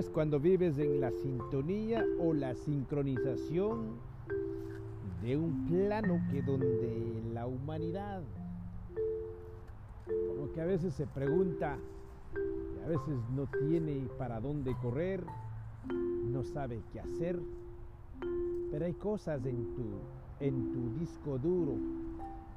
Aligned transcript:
es 0.00 0.08
cuando 0.08 0.40
vives 0.40 0.78
en 0.78 0.98
la 0.98 1.10
sintonía 1.10 2.02
o 2.18 2.32
la 2.32 2.54
sincronización 2.54 3.98
de 5.20 5.36
un 5.36 5.66
plano 5.66 6.22
que 6.30 6.40
donde 6.40 7.22
la 7.34 7.46
humanidad 7.46 8.22
como 10.06 10.50
que 10.52 10.60
a 10.62 10.64
veces 10.64 10.94
se 10.94 11.06
pregunta 11.06 11.76
y 12.34 12.82
a 12.82 12.88
veces 12.88 13.14
no 13.36 13.46
tiene 13.68 14.08
para 14.16 14.40
dónde 14.40 14.74
correr, 14.80 15.22
no 16.24 16.44
sabe 16.44 16.80
qué 16.94 17.00
hacer, 17.00 17.38
pero 18.70 18.86
hay 18.86 18.94
cosas 18.94 19.44
en 19.44 19.74
tu, 19.74 19.84
en 20.40 20.72
tu 20.72 20.98
disco 20.98 21.38
duro 21.38 21.74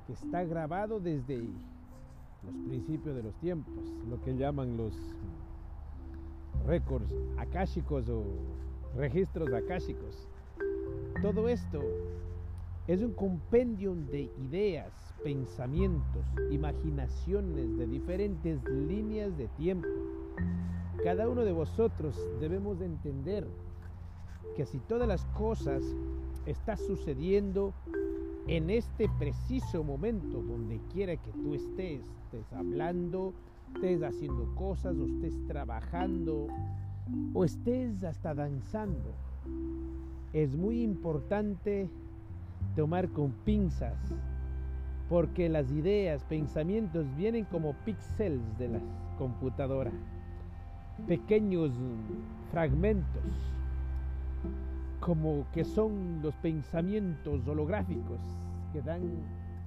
que 0.08 0.14
está 0.14 0.46
grabado 0.46 1.02
desde 1.02 1.40
los 1.40 2.56
principios 2.70 3.18
de 3.18 3.24
los 3.24 3.36
tiempos, 3.36 3.84
lo 4.10 4.22
que 4.22 4.34
llaman 4.34 4.78
los 4.78 4.94
récords 6.66 7.14
akáshicos 7.38 8.08
o 8.10 8.24
registros 8.96 9.52
akáshicos. 9.54 10.28
Todo 11.22 11.48
esto 11.50 11.82
es 12.88 13.02
un 13.02 13.14
compendio 13.14 13.96
de 13.96 14.30
ideas, 14.42 14.92
pensamientos, 15.24 16.26
imaginaciones 16.52 17.78
de 17.78 17.88
diferentes 17.88 18.64
líneas 18.66 19.38
de 19.38 19.48
tiempo. 19.50 19.88
Cada 21.04 21.30
uno 21.30 21.44
de 21.44 21.54
vosotros 21.54 22.20
debemos 22.40 22.80
de 22.80 22.86
entender 22.86 23.48
que 24.56 24.66
si 24.66 24.80
todas 24.80 25.08
las 25.08 25.26
cosas 25.28 25.84
están 26.46 26.78
sucediendo 26.78 27.74
en 28.48 28.70
este 28.70 29.10
preciso 29.18 29.84
momento, 29.84 30.42
donde 30.42 30.80
quiera 30.92 31.16
que 31.16 31.32
tú 31.32 31.56
estés, 31.56 32.02
estés 32.26 32.52
hablando, 32.54 33.34
estés 33.74 34.04
haciendo 34.04 34.54
cosas, 34.56 34.96
o 34.98 35.06
estés 35.06 35.34
trabajando, 35.48 36.48
o 37.34 37.44
estés 37.44 38.04
hasta 38.04 38.34
danzando, 38.34 39.14
es 40.32 40.56
muy 40.56 40.82
importante 40.82 41.90
tomar 42.76 43.10
con 43.10 43.32
pinzas, 43.46 43.98
porque 45.10 45.50
las 45.50 45.72
ideas, 45.72 46.24
pensamientos 46.24 47.06
vienen 47.16 47.46
como 47.46 47.74
píxeles 47.86 48.58
de 48.58 48.70
la 48.70 48.80
computadora, 49.18 49.92
pequeños 51.08 51.72
fragmentos, 52.52 53.24
como 55.00 55.46
que 55.52 55.66
son 55.66 56.22
los 56.22 56.36
pensamientos 56.36 57.46
holográficos 57.48 58.20
que 58.72 58.82
dan 58.82 59.02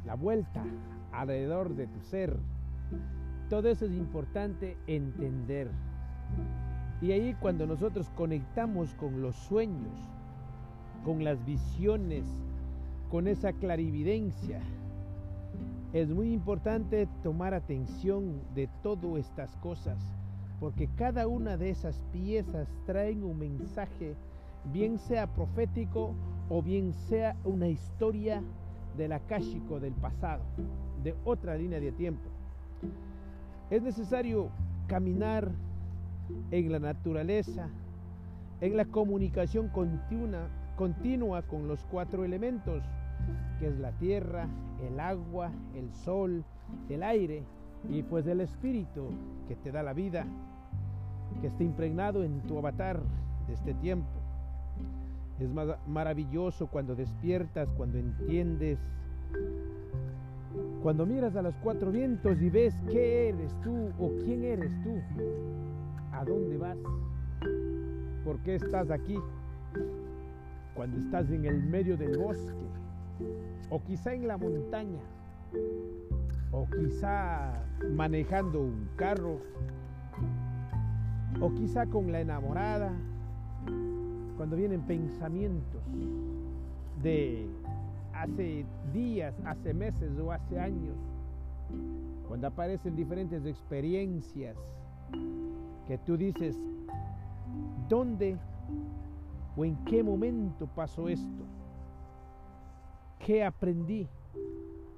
la 0.07 0.15
vuelta 0.15 0.65
alrededor 1.13 1.75
de 1.75 1.87
tu 1.87 2.01
ser. 2.01 2.37
Todo 3.49 3.69
eso 3.69 3.85
es 3.85 3.93
importante 3.93 4.77
entender. 4.87 5.71
Y 7.01 7.13
ahí 7.13 7.37
cuando 7.41 7.67
nosotros 7.67 8.11
conectamos 8.17 8.95
con 8.95 9.23
los 9.23 9.37
sueños, 9.37 9.93
con 11.05 11.23
las 11.23 11.45
visiones, 11.45 12.25
con 13.11 13.29
esa 13.29 13.53
clarividencia. 13.53 14.61
Es 15.93 16.11
muy 16.11 16.33
importante 16.33 17.09
tomar 17.23 17.55
atención 17.55 18.41
de 18.55 18.69
todas 18.83 19.21
estas 19.21 19.57
cosas, 19.59 19.97
porque 20.59 20.89
cada 20.97 21.29
una 21.29 21.57
de 21.57 21.71
esas 21.71 22.03
piezas 22.13 22.69
traen 22.85 23.23
un 23.23 23.39
mensaje, 23.39 24.17
bien 24.73 24.99
sea 24.99 25.29
profético 25.29 26.15
o 26.49 26.63
bien 26.63 26.93
sea 26.93 27.37
una 27.45 27.69
historia 27.69 28.43
del 28.97 29.13
akáshico 29.13 29.79
del 29.79 29.95
pasado, 29.95 30.43
de 31.05 31.15
otra 31.25 31.55
línea 31.55 31.79
de 31.79 31.93
tiempo. 31.93 32.29
Es 33.71 33.83
necesario 33.83 34.51
caminar 34.87 35.51
en 36.53 36.71
la 36.71 36.79
naturaleza, 36.79 37.69
en 38.61 38.77
la 38.77 38.85
comunicación 38.85 39.69
continua, 39.69 40.49
continua 40.77 41.43
con 41.43 41.67
los 41.67 41.85
cuatro 41.85 42.25
elementos, 42.25 42.85
que 43.59 43.67
es 43.67 43.79
la 43.79 43.91
tierra, 43.93 44.47
el 44.89 45.01
agua, 45.01 45.51
el 45.75 45.93
sol, 45.93 46.45
el 46.89 47.03
aire 47.03 47.43
y 47.91 48.03
pues 48.03 48.27
el 48.27 48.41
espíritu 48.41 49.09
que 49.49 49.57
te 49.57 49.73
da 49.73 49.83
la 49.83 49.93
vida, 49.93 50.27
que 51.41 51.49
está 51.49 51.65
impregnado 51.65 52.23
en 52.23 52.41
tu 52.43 52.59
avatar 52.59 53.01
de 53.49 53.55
este 53.55 53.75
tiempo. 53.75 54.09
Es 55.41 55.51
maravilloso 55.87 56.69
cuando 56.69 56.95
despiertas, 56.95 57.69
cuando 57.77 57.99
entiendes, 57.99 58.79
cuando 60.83 61.07
miras 61.07 61.35
a 61.37 61.43
los 61.43 61.55
cuatro 61.63 61.91
vientos 61.91 62.41
y 62.41 62.51
ves 62.51 62.75
qué 62.91 63.31
eres 63.31 63.53
tú 63.63 63.91
o 63.99 64.11
quién 64.25 64.45
eres 64.45 64.71
tú, 64.83 65.01
a 66.13 66.25
dónde 66.25 66.57
vas, 66.57 66.79
por 68.25 68.39
qué 68.41 68.57
estás 68.57 68.91
aquí, 68.91 69.19
cuando 70.75 70.99
estás 70.99 71.31
en 71.31 71.45
el 71.45 71.63
medio 71.63 71.97
del 71.97 72.19
bosque, 72.19 72.53
o 73.71 73.83
quizá 73.83 74.15
en 74.15 74.29
la 74.29 74.37
montaña, 74.37 75.01
o 76.53 76.67
quizá 76.67 77.65
manejando 77.95 78.61
un 78.61 78.89
carro, 78.97 79.41
o 81.41 81.53
quizá 81.55 81.87
con 81.87 82.13
la 82.13 82.21
enamorada, 82.21 82.93
cuando 84.37 84.57
vienen 84.57 84.83
pensamientos 84.83 85.83
de 87.03 87.47
hace 88.23 88.65
días, 88.93 89.35
hace 89.45 89.75
meses 89.75 90.19
o 90.19 90.33
hace 90.33 90.59
años, 90.59 90.97
cuando 92.29 92.47
aparecen 92.47 92.97
diferentes 92.97 93.45
experiencias 93.45 94.57
que 95.87 95.99
tú 95.99 96.17
dices, 96.17 96.59
¿dónde 97.89 98.37
o 99.57 99.65
en 99.65 99.77
qué 99.85 100.03
momento 100.03 100.67
pasó 100.75 101.09
esto? 101.09 101.45
¿Qué 103.19 103.45
aprendí? 103.45 104.09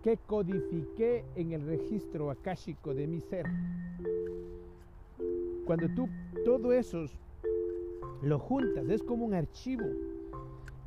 ¿Qué 0.03 0.17
codifiqué 0.17 1.25
en 1.35 1.53
el 1.53 1.67
registro 1.67 2.31
akáshico 2.31 2.95
de 2.95 3.07
mi 3.07 3.21
ser? 3.21 3.47
Cuando 5.67 5.89
tú 5.95 6.09
todo 6.45 6.73
eso 6.73 7.05
lo 8.23 8.39
juntas, 8.39 8.89
es 8.89 9.03
como 9.03 9.27
un 9.27 9.35
archivo 9.35 9.87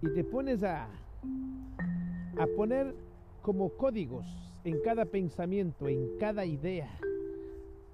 y 0.02 0.10
te 0.14 0.24
pones 0.24 0.64
a, 0.64 0.88
a 2.38 2.48
poner 2.56 2.94
como 3.42 3.70
códigos 3.70 4.26
en 4.64 4.80
cada 4.82 5.06
pensamiento, 5.06 5.88
en 5.88 6.18
cada 6.20 6.46
idea. 6.46 6.90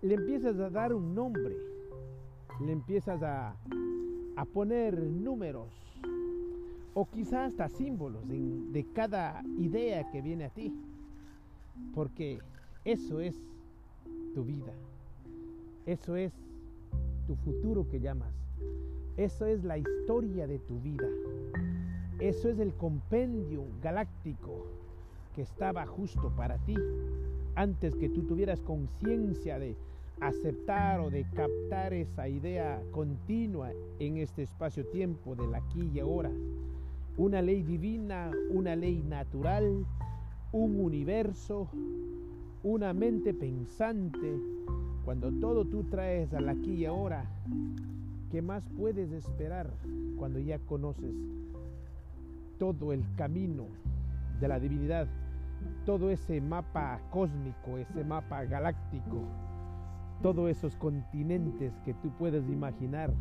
Le 0.01 0.15
empiezas 0.15 0.59
a 0.59 0.69
dar 0.69 0.93
un 0.93 1.15
nombre, 1.15 1.55
le 2.61 2.71
empiezas 2.71 3.21
a, 3.23 3.55
a 4.35 4.45
poner 4.45 4.97
números 4.99 5.69
o 6.93 7.05
quizás 7.05 7.51
hasta 7.51 7.69
símbolos 7.69 8.27
de 8.27 8.85
cada 8.93 9.43
idea 9.59 10.09
que 10.11 10.21
viene 10.21 10.45
a 10.45 10.49
ti. 10.49 10.73
Porque 11.93 12.39
eso 12.85 13.19
es 13.19 13.35
tu 14.33 14.43
vida. 14.43 14.73
Eso 15.85 16.15
es 16.15 16.33
tu 17.27 17.35
futuro 17.35 17.87
que 17.87 17.99
llamas. 17.99 18.33
Eso 19.15 19.45
es 19.45 19.63
la 19.63 19.77
historia 19.77 20.47
de 20.47 20.59
tu 20.59 20.79
vida. 20.79 21.07
Eso 22.19 22.49
es 22.49 22.57
el 22.59 22.73
compendio 22.73 23.65
galáctico 23.81 24.65
que 25.35 25.43
estaba 25.43 25.85
justo 25.85 26.31
para 26.35 26.57
ti 26.57 26.75
antes 27.55 27.95
que 27.95 28.09
tú 28.09 28.23
tuvieras 28.23 28.59
conciencia 28.61 29.59
de 29.59 29.75
aceptar 30.19 30.99
o 30.99 31.11
de 31.11 31.25
captar 31.35 31.93
esa 31.93 32.27
idea 32.27 32.81
continua 32.91 33.71
en 33.99 34.17
este 34.17 34.41
espacio-tiempo 34.41 35.35
del 35.35 35.53
aquí 35.53 35.91
y 35.93 35.99
ahora 35.99 36.31
una 37.17 37.41
ley 37.41 37.63
divina, 37.63 38.31
una 38.51 38.75
ley 38.75 39.03
natural, 39.03 39.85
un 40.51 40.79
universo, 40.79 41.67
una 42.63 42.93
mente 42.93 43.33
pensante. 43.33 44.39
Cuando 45.03 45.31
todo 45.31 45.65
tú 45.65 45.83
traes 45.83 46.33
al 46.33 46.49
aquí 46.49 46.73
y 46.73 46.85
ahora, 46.85 47.25
¿qué 48.31 48.41
más 48.41 48.63
puedes 48.77 49.11
esperar 49.11 49.71
cuando 50.17 50.39
ya 50.39 50.59
conoces 50.59 51.15
todo 52.57 52.93
el 52.93 53.03
camino 53.15 53.65
de 54.39 54.47
la 54.47 54.59
divinidad? 54.59 55.07
Todo 55.85 56.09
ese 56.09 56.39
mapa 56.41 56.99
cósmico, 57.09 57.77
ese 57.77 58.03
mapa 58.03 58.43
galáctico, 58.45 59.23
todos 60.21 60.49
esos 60.49 60.75
continentes 60.75 61.73
que 61.85 61.93
tú 61.95 62.11
puedes 62.17 62.47
imaginar, 62.49 63.11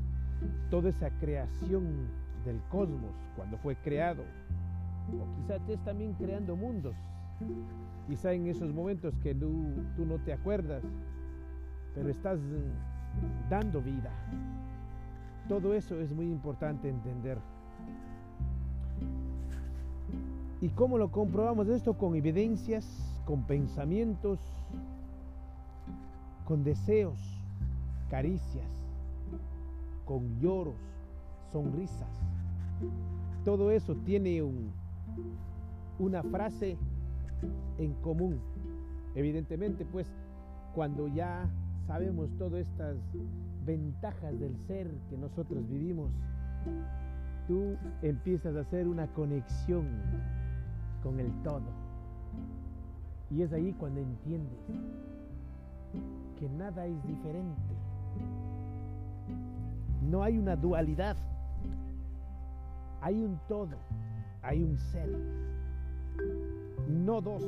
toda 0.70 0.90
esa 0.90 1.10
creación 1.18 2.08
del 2.44 2.60
cosmos 2.68 3.14
cuando 3.34 3.58
fue 3.58 3.76
creado. 3.76 4.22
O 5.12 5.36
quizá 5.36 5.56
estés 5.56 5.82
también 5.84 6.14
creando 6.14 6.56
mundos. 6.56 6.94
Quizá 8.06 8.32
en 8.32 8.46
esos 8.46 8.72
momentos 8.72 9.16
que 9.18 9.34
tú, 9.34 9.84
tú 9.96 10.04
no 10.06 10.18
te 10.18 10.32
acuerdas, 10.32 10.82
pero 11.94 12.08
estás 12.08 12.38
dando 13.48 13.80
vida. 13.80 14.10
Todo 15.48 15.74
eso 15.74 16.00
es 16.00 16.12
muy 16.12 16.26
importante 16.26 16.88
entender. 16.88 17.38
¿Y 20.60 20.70
cómo 20.70 20.96
lo 20.96 21.10
comprobamos 21.10 21.68
esto? 21.68 21.94
Con 21.98 22.14
evidencias, 22.14 22.86
con 23.26 23.42
pensamientos, 23.42 24.38
con 26.46 26.64
deseos, 26.64 27.18
caricias, 28.08 28.70
con 30.06 30.40
lloros, 30.40 30.76
sonrisas. 31.52 32.08
Todo 33.44 33.70
eso 33.70 33.94
tiene 34.04 34.42
un, 34.42 34.70
una 35.98 36.22
frase 36.22 36.78
en 37.78 37.92
común. 37.94 38.40
Evidentemente, 39.14 39.84
pues, 39.84 40.06
cuando 40.74 41.08
ya 41.08 41.48
sabemos 41.86 42.30
todas 42.38 42.66
estas 42.66 42.96
ventajas 43.66 44.38
del 44.38 44.56
ser 44.66 44.90
que 45.10 45.16
nosotros 45.18 45.68
vivimos, 45.68 46.10
tú 47.46 47.76
empiezas 48.02 48.56
a 48.56 48.60
hacer 48.60 48.88
una 48.88 49.06
conexión 49.08 49.86
con 51.06 51.20
el 51.20 51.30
todo. 51.44 51.62
Y 53.30 53.42
es 53.42 53.52
ahí 53.52 53.72
cuando 53.78 54.00
entiendes 54.00 54.58
que 56.36 56.48
nada 56.48 56.84
es 56.84 57.00
diferente. 57.06 57.74
No 60.10 60.24
hay 60.24 60.36
una 60.36 60.56
dualidad. 60.56 61.16
Hay 63.00 63.22
un 63.22 63.38
todo. 63.46 63.76
Hay 64.42 64.64
un 64.64 64.76
ser. 64.76 65.08
No 66.88 67.20
dos. 67.20 67.44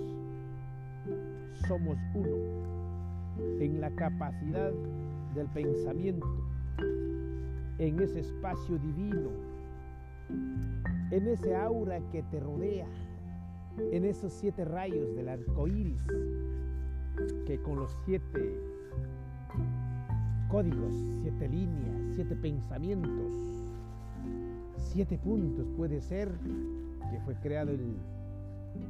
Somos 1.66 1.98
uno. 2.14 2.36
En 3.58 3.80
la 3.80 3.90
capacidad 3.90 4.70
del 5.34 5.48
pensamiento. 5.48 6.28
En 7.78 7.98
ese 7.98 8.20
espacio 8.20 8.78
divino. 8.78 9.30
En 11.10 11.26
ese 11.26 11.56
aura 11.56 11.98
que 12.12 12.22
te 12.22 12.38
rodea. 12.38 12.86
En 13.92 14.04
esos 14.04 14.32
siete 14.32 14.64
rayos 14.64 15.14
del 15.14 15.28
arco 15.28 15.66
iris. 15.66 16.02
Que 17.46 17.60
con 17.62 17.76
los 17.76 17.90
siete 18.04 18.58
códigos, 20.48 20.94
siete 21.22 21.48
líneas, 21.48 22.14
siete 22.14 22.36
pensamientos, 22.36 23.32
siete 24.76 25.18
puntos 25.18 25.66
puede 25.76 26.00
ser 26.00 26.30
que 27.10 27.20
fue 27.20 27.34
creado 27.36 27.70
el, 27.72 27.96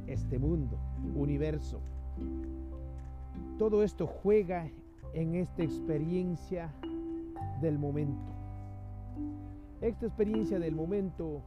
este 0.07 0.39
mundo, 0.39 0.77
universo. 1.15 1.79
Todo 3.57 3.83
esto 3.83 4.07
juega 4.07 4.69
en 5.13 5.35
esta 5.35 5.63
experiencia 5.63 6.71
del 7.61 7.77
momento. 7.77 8.31
Esta 9.81 10.05
experiencia 10.05 10.59
del 10.59 10.75
momento 10.75 11.41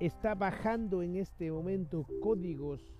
está 0.00 0.34
bajando 0.34 1.02
en 1.02 1.16
este 1.16 1.50
momento 1.50 2.06
códigos 2.20 2.92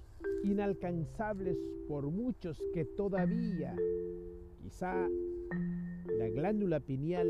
inalcanzables 0.45 1.59
por 1.89 2.07
muchos 2.11 2.63
que 2.73 2.85
todavía 2.85 3.77
quizá 4.63 5.09
la 6.19 6.29
glándula 6.31 6.81
pineal 6.81 7.29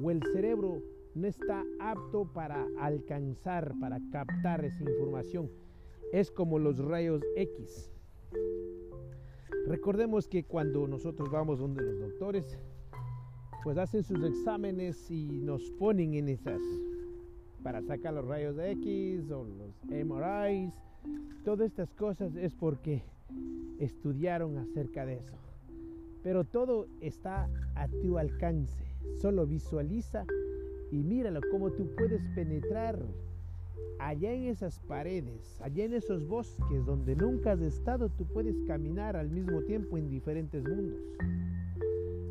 o 0.00 0.10
el 0.10 0.22
cerebro 0.32 0.82
no 1.14 1.26
está 1.26 1.64
apto 1.80 2.30
para 2.32 2.66
alcanzar, 2.78 3.74
para 3.80 3.98
captar 4.12 4.64
esa 4.64 4.84
información. 4.84 5.50
Es 6.12 6.30
como 6.30 6.58
los 6.58 6.78
rayos 6.78 7.22
X. 7.36 7.90
Recordemos 9.66 10.28
que 10.28 10.44
cuando 10.44 10.86
nosotros 10.86 11.30
vamos 11.30 11.58
donde 11.58 11.82
los 11.82 11.98
doctores, 11.98 12.58
pues 13.64 13.78
hacen 13.78 14.04
sus 14.04 14.22
exámenes 14.22 15.10
y 15.10 15.26
nos 15.40 15.70
ponen 15.72 16.14
en 16.14 16.28
esas 16.28 16.60
para 17.66 17.82
sacar 17.82 18.14
los 18.14 18.24
rayos 18.24 18.56
X 18.60 19.28
o 19.32 19.44
los 19.44 19.74
MRIs. 19.86 20.72
Todas 21.44 21.66
estas 21.66 21.92
cosas 21.94 22.36
es 22.36 22.54
porque 22.54 23.02
estudiaron 23.80 24.56
acerca 24.56 25.04
de 25.04 25.14
eso. 25.14 25.34
Pero 26.22 26.44
todo 26.44 26.86
está 27.00 27.48
a 27.74 27.88
tu 27.88 28.18
alcance. 28.18 28.84
Solo 29.20 29.48
visualiza 29.48 30.24
y 30.92 31.02
míralo 31.02 31.40
cómo 31.50 31.72
tú 31.72 31.90
puedes 31.96 32.22
penetrar 32.36 33.04
allá 33.98 34.32
en 34.32 34.44
esas 34.44 34.78
paredes, 34.78 35.60
allá 35.60 35.86
en 35.86 35.94
esos 35.94 36.24
bosques 36.24 36.86
donde 36.86 37.16
nunca 37.16 37.50
has 37.50 37.60
estado, 37.62 38.10
tú 38.10 38.26
puedes 38.26 38.54
caminar 38.68 39.16
al 39.16 39.28
mismo 39.28 39.60
tiempo 39.62 39.98
en 39.98 40.08
diferentes 40.08 40.62
mundos. 40.62 41.00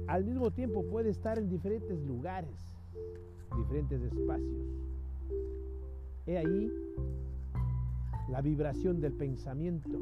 Al 0.07 0.23
mismo 0.23 0.49
tiempo 0.51 0.85
puedes 0.89 1.17
estar 1.17 1.37
en 1.37 1.49
diferentes 1.49 2.01
lugares, 2.05 2.55
diferentes 3.57 4.01
espacios. 4.01 4.84
He 6.27 6.37
ahí 6.37 6.71
la 8.29 8.41
vibración 8.41 8.99
del 8.99 9.13
pensamiento, 9.13 9.99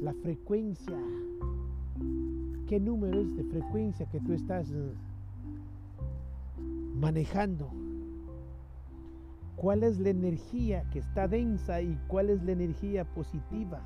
la 0.00 0.14
frecuencia 0.14 0.96
qué 2.66 2.80
número 2.80 3.20
es 3.20 3.36
de 3.36 3.44
frecuencia 3.44 4.06
que 4.06 4.20
tú 4.20 4.32
estás 4.32 4.70
eh, 4.70 4.92
manejando. 6.94 7.70
¿Cuál 9.54 9.84
es 9.84 9.98
la 9.98 10.10
energía 10.10 10.84
que 10.90 10.98
está 10.98 11.28
densa 11.28 11.80
y 11.80 11.98
cuál 12.08 12.28
es 12.30 12.42
la 12.42 12.52
energía 12.52 13.04
positiva? 13.04 13.80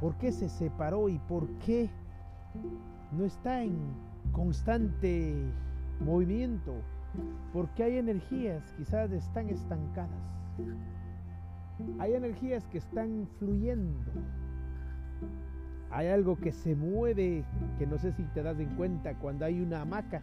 ¿Por 0.00 0.16
qué 0.16 0.32
se 0.32 0.48
separó 0.48 1.08
y 1.08 1.18
por 1.18 1.46
qué 1.58 1.90
no 3.12 3.24
está 3.24 3.62
en 3.62 3.76
constante 4.32 5.34
movimiento? 6.00 6.72
Porque 7.52 7.84
hay 7.84 7.98
energías 7.98 8.72
quizás 8.76 9.10
están 9.10 9.48
estancadas. 9.48 10.10
Hay 11.98 12.14
energías 12.14 12.66
que 12.68 12.78
están 12.78 13.26
fluyendo 13.38 14.10
hay 15.90 16.06
algo 16.06 16.36
que 16.36 16.52
se 16.52 16.76
mueve, 16.76 17.44
que 17.78 17.86
no 17.86 17.98
sé 17.98 18.12
si 18.12 18.22
te 18.22 18.42
das 18.42 18.58
en 18.60 18.68
cuenta 18.76 19.14
cuando 19.14 19.44
hay 19.44 19.60
una 19.60 19.80
hamaca, 19.80 20.22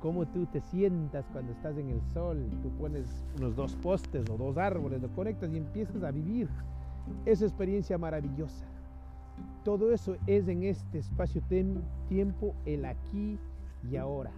cómo 0.00 0.26
tú 0.26 0.46
te 0.46 0.60
sientas 0.60 1.26
cuando 1.32 1.52
estás 1.52 1.76
en 1.76 1.90
el 1.90 2.00
sol, 2.12 2.48
tú 2.62 2.70
pones 2.78 3.24
unos 3.36 3.56
dos 3.56 3.74
postes 3.76 4.28
o 4.30 4.36
dos 4.36 4.56
árboles, 4.56 5.02
lo 5.02 5.08
conectas 5.10 5.52
y 5.52 5.56
empiezas 5.56 6.02
a 6.04 6.12
vivir 6.12 6.48
esa 7.24 7.44
experiencia 7.44 7.98
maravillosa. 7.98 8.64
Todo 9.64 9.92
eso 9.92 10.16
es 10.26 10.46
en 10.46 10.62
este 10.62 10.98
espacio-tiempo, 10.98 12.54
el 12.64 12.84
aquí 12.84 13.38
y 13.90 13.96
ahora. 13.96 14.30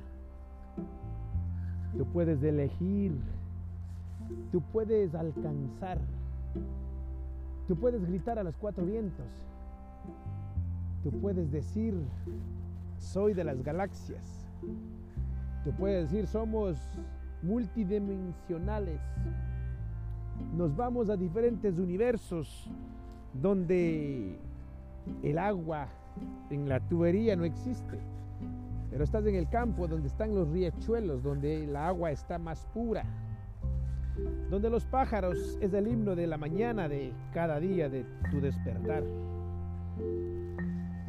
Tú 1.96 2.05
puedes 2.06 2.43
elegir, 2.43 3.12
tú 4.50 4.61
puedes 4.73 5.14
alcanzar, 5.14 5.99
tú 7.69 7.76
puedes 7.76 8.05
gritar 8.05 8.38
a 8.38 8.43
los 8.43 8.56
cuatro 8.56 8.85
vientos 8.85 9.26
Tú 11.04 11.11
puedes 11.11 11.52
decir, 11.52 11.95
soy 12.99 13.35
de 13.35 13.45
las 13.45 13.62
galaxias. 13.62 14.49
Tú 15.62 15.71
puedes 15.73 16.11
decir, 16.11 16.26
somos 16.26 16.78
multidimensionales. 17.42 18.99
Nos 20.57 20.75
vamos 20.75 21.11
a 21.11 21.16
diferentes 21.19 21.78
universos 21.78 22.71
donde 23.35 24.38
el 25.23 25.38
agua 25.38 25.88
en 26.49 26.71
la 26.71 26.80
tubería 26.80 27.37
no 27.37 27.45
existe. 27.45 27.99
Pero 28.95 29.03
estás 29.03 29.27
en 29.27 29.35
el 29.35 29.49
campo 29.49 29.89
donde 29.89 30.07
están 30.07 30.37
los 30.37 30.49
riachuelos, 30.51 31.21
donde 31.21 31.65
el 31.65 31.75
agua 31.75 32.13
está 32.13 32.39
más 32.39 32.65
pura. 32.73 33.05
Donde 34.49 34.71
los 34.71 34.87
pájaros 34.87 35.59
es 35.61 35.75
el 35.75 35.89
himno 35.89 36.15
de 36.15 36.29
la 36.29 36.39
mañana 36.39 36.89
de 36.89 37.13
cada 37.33 37.59
día 37.59 37.89
de 37.89 38.07
tu 38.31 38.41
despertar 38.41 39.03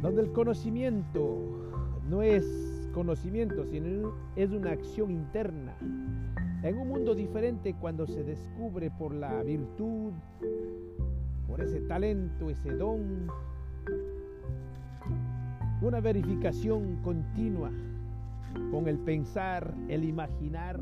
donde 0.06 0.22
el 0.22 0.32
conocimiento 0.34 1.40
no 2.08 2.22
es 2.22 2.46
conocimiento, 2.94 3.66
sino 3.66 4.14
es 4.36 4.52
una 4.52 4.72
acción 4.72 5.10
interna. 5.10 5.76
En 6.62 6.78
un 6.78 6.88
mundo 6.88 7.16
diferente 7.16 7.74
cuando 7.80 8.06
se 8.06 8.24
descubre 8.24 8.92
por 8.92 9.14
la 9.14 9.42
virtud, 9.42 10.14
por 11.48 11.62
ese 11.62 11.82
talento, 11.82 12.50
ese 12.50 12.72
don, 12.72 13.28
una 15.86 16.00
verificación 16.00 16.98
continua 17.04 17.72
con 18.72 18.88
el 18.88 18.98
pensar, 18.98 19.72
el 19.88 20.04
imaginar, 20.04 20.80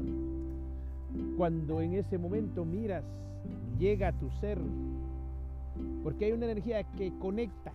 cuando 1.36 1.82
en 1.82 1.96
ese 1.96 2.18
momento 2.18 2.64
miras, 2.64 3.04
llega 3.78 4.08
a 4.08 4.12
tu 4.14 4.30
ser, 4.32 4.60
porque 6.04 6.26
hay 6.26 6.32
una 6.32 6.46
energía 6.46 6.84
que 6.84 7.12
conecta 7.20 7.74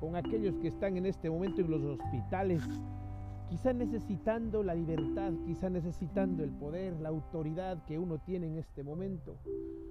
con 0.00 0.16
aquellos 0.16 0.54
que 0.62 0.68
están 0.68 0.96
en 0.96 1.04
este 1.04 1.28
momento 1.28 1.60
en 1.60 1.70
los 1.70 1.82
hospitales, 1.82 2.62
quizá 3.50 3.74
necesitando 3.74 4.62
la 4.62 4.74
libertad, 4.74 5.32
quizá 5.44 5.68
necesitando 5.68 6.42
el 6.42 6.50
poder, 6.50 6.98
la 7.00 7.10
autoridad 7.10 7.84
que 7.84 7.98
uno 7.98 8.18
tiene 8.18 8.46
en 8.46 8.56
este 8.56 8.82
momento, 8.82 9.36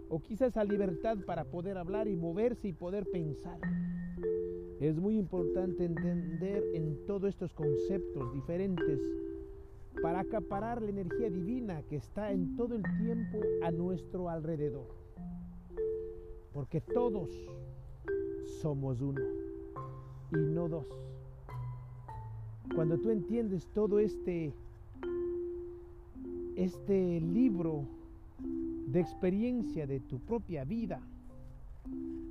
o 0.09 0.19
quizá 0.19 0.47
esa 0.47 0.63
libertad 0.63 1.17
para 1.27 1.43
poder 1.43 1.77
hablar 1.77 2.07
y 2.07 2.15
moverse 2.15 2.69
y 2.69 2.73
poder 2.73 3.05
pensar. 3.11 3.59
Es 4.79 4.95
muy 4.95 5.17
importante 5.17 5.85
entender 5.85 6.63
en 6.75 7.03
todos 7.07 7.29
estos 7.29 7.51
conceptos 7.53 8.31
diferentes 8.33 8.99
para 10.03 10.19
acaparar 10.19 10.83
la 10.83 10.89
energía 10.89 11.31
divina 11.31 11.81
que 11.89 11.95
está 11.95 12.31
en 12.31 12.55
todo 12.55 12.75
el 12.75 12.83
tiempo 12.99 13.39
a 13.63 13.71
nuestro 13.71 14.29
alrededor. 14.29 14.87
Porque 16.53 16.79
todos 16.79 17.31
somos 18.61 19.01
uno 19.01 19.21
y 20.31 20.35
no 20.35 20.69
dos. 20.69 20.87
Cuando 22.75 22.99
tú 22.99 23.09
entiendes 23.09 23.67
todo 23.73 23.97
este, 23.97 24.53
este 26.55 27.19
libro 27.21 27.85
de 28.87 28.99
experiencia 28.99 29.87
de 29.87 29.99
tu 30.01 30.19
propia 30.19 30.63
vida, 30.63 31.01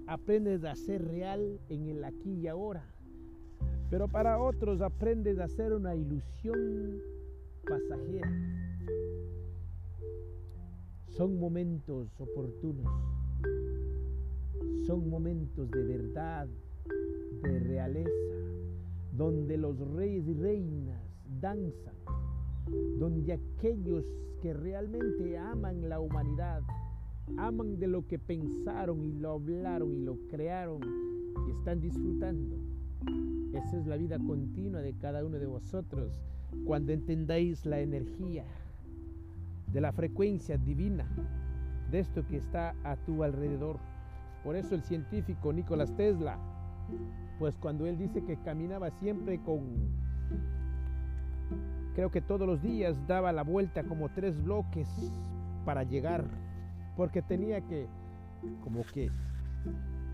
aprendes 0.06 0.64
a 0.64 0.74
ser 0.74 1.04
real 1.04 1.60
en 1.68 1.88
el 1.88 2.04
aquí 2.04 2.34
y 2.34 2.46
ahora. 2.46 2.84
Pero 3.90 4.08
para 4.08 4.40
otros 4.40 4.80
aprendes 4.80 5.38
a 5.38 5.48
ser 5.48 5.72
una 5.72 5.94
ilusión 5.94 7.00
pasajera. 7.68 8.30
Son 11.08 11.38
momentos 11.38 12.08
oportunos. 12.20 12.92
Son 14.86 15.08
momentos 15.08 15.70
de 15.70 15.82
verdad, 15.82 16.48
de 17.42 17.58
realeza, 17.60 18.34
donde 19.12 19.56
los 19.56 19.78
reyes 19.94 20.26
y 20.26 20.34
reinas 20.34 21.02
danzan, 21.40 21.94
donde 22.98 23.32
aquellos 23.32 24.04
que 24.42 24.52
realmente 24.52 25.38
aman 25.38 25.88
la 25.88 25.98
humanidad, 26.00 26.62
aman 27.36 27.78
de 27.78 27.86
lo 27.86 28.06
que 28.06 28.18
pensaron 28.18 29.04
y 29.04 29.12
lo 29.12 29.32
hablaron 29.32 29.94
y 29.94 30.00
lo 30.00 30.16
crearon 30.28 30.80
y 31.46 31.50
están 31.50 31.80
disfrutando. 31.80 32.56
Esa 33.52 33.78
es 33.78 33.86
la 33.86 33.96
vida 33.96 34.18
continua 34.18 34.80
de 34.80 34.94
cada 34.94 35.24
uno 35.24 35.38
de 35.38 35.46
vosotros 35.46 36.20
cuando 36.64 36.92
entendáis 36.92 37.64
la 37.66 37.80
energía 37.80 38.44
de 39.72 39.80
la 39.80 39.92
frecuencia 39.92 40.56
divina 40.58 41.06
de 41.90 42.00
esto 42.00 42.26
que 42.26 42.36
está 42.36 42.74
a 42.84 42.96
tu 42.96 43.22
alrededor. 43.22 43.78
Por 44.44 44.56
eso 44.56 44.74
el 44.74 44.82
científico 44.82 45.52
Nicolás 45.52 45.94
Tesla, 45.96 46.38
pues 47.38 47.56
cuando 47.56 47.86
él 47.86 47.98
dice 47.98 48.24
que 48.24 48.36
caminaba 48.36 48.90
siempre 48.90 49.40
con, 49.40 49.60
creo 51.94 52.10
que 52.10 52.20
todos 52.20 52.46
los 52.46 52.62
días 52.62 52.96
daba 53.06 53.32
la 53.32 53.42
vuelta 53.42 53.84
como 53.84 54.08
tres 54.10 54.42
bloques 54.42 54.88
para 55.64 55.82
llegar, 55.82 56.24
porque 56.96 57.22
tenía 57.22 57.60
que, 57.60 57.86
como 58.62 58.82
que, 58.92 59.10